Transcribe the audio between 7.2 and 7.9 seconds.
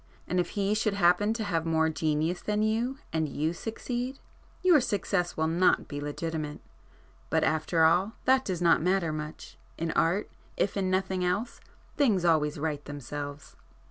But after